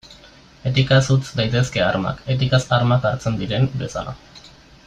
[0.69, 4.21] Etikaz utz daitezke armak, etikaz armak hartzen diren bezala.